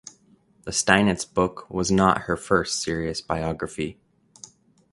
The 0.63 0.71
Steinitz 0.71 1.25
book 1.31 1.69
was 1.69 1.91
not 1.91 2.23
her 2.23 2.35
first 2.35 2.81
serious 2.81 3.21
biography. 3.21 3.99